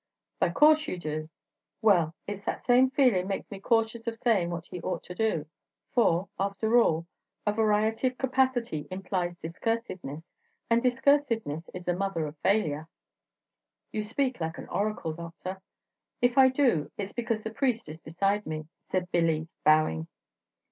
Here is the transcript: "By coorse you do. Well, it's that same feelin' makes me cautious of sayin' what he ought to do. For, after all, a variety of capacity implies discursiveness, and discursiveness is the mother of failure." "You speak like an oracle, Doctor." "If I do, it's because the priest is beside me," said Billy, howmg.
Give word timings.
"By 0.39 0.49
coorse 0.49 0.87
you 0.87 0.97
do. 0.97 1.29
Well, 1.79 2.15
it's 2.25 2.43
that 2.45 2.59
same 2.59 2.89
feelin' 2.89 3.27
makes 3.27 3.51
me 3.51 3.59
cautious 3.59 4.07
of 4.07 4.15
sayin' 4.15 4.49
what 4.49 4.65
he 4.65 4.81
ought 4.81 5.03
to 5.03 5.13
do. 5.13 5.45
For, 5.91 6.27
after 6.39 6.79
all, 6.79 7.05
a 7.45 7.53
variety 7.53 8.07
of 8.07 8.17
capacity 8.17 8.87
implies 8.89 9.37
discursiveness, 9.37 10.23
and 10.71 10.81
discursiveness 10.81 11.69
is 11.75 11.83
the 11.85 11.93
mother 11.93 12.25
of 12.25 12.35
failure." 12.39 12.87
"You 13.91 14.01
speak 14.01 14.41
like 14.41 14.57
an 14.57 14.67
oracle, 14.69 15.13
Doctor." 15.13 15.61
"If 16.19 16.35
I 16.35 16.49
do, 16.49 16.89
it's 16.97 17.13
because 17.13 17.43
the 17.43 17.51
priest 17.53 17.87
is 17.87 18.01
beside 18.01 18.47
me," 18.47 18.67
said 18.89 19.11
Billy, 19.11 19.47
howmg. 19.67 20.07